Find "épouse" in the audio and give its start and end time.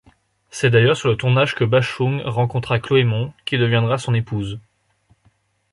4.15-4.59